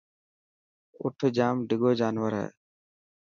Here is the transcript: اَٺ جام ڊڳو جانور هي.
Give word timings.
اَٺ 1.03 1.17
جام 1.37 1.55
ڊڳو 1.69 1.91
جانور 1.99 2.31
هي. 2.39 2.47